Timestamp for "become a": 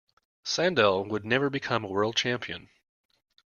1.51-1.87